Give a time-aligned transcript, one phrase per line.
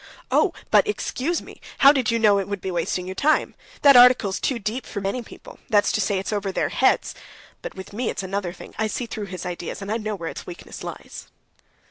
[0.31, 3.53] "Oh, but excuse me, how did you know it would be wasting your time?
[3.83, 7.13] That article's too deep for many people—that's to say it's over their heads.
[7.61, 10.29] But with me, it's another thing; I see through his ideas, and I know where
[10.29, 11.27] its weakness lies."